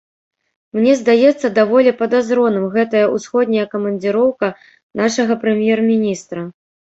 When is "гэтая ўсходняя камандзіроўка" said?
2.77-4.47